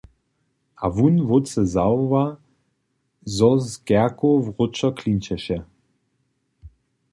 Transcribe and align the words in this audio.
A 0.83 0.85
wón 0.95 1.15
wótře 1.29 1.63
zawoła, 1.75 2.25
zo 3.35 3.49
z 3.67 3.71
kerkow 3.87 4.39
wróćo 4.47 4.87
klinčeše. 4.99 5.57